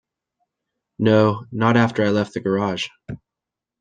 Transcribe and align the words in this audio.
No, 0.97 1.45
not 1.51 1.77
after 1.77 2.03
I 2.03 2.09
left 2.09 2.33
the 2.33 2.39
garage. 2.39 2.87